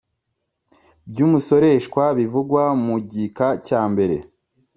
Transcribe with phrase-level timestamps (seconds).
[1.09, 4.15] By’umusoreshwa bivugwa mu gika cya mbere